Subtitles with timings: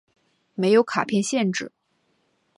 [0.55, 1.71] 没有卡片限制。